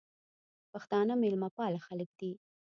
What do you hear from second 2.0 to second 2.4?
دي